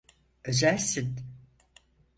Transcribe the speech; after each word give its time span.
Özelsin. 0.43 1.15